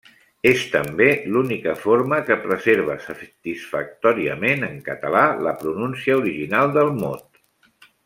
[0.51, 7.43] És, també, l'única forma que preserva satisfactòriament en català la pronúncia original del mot.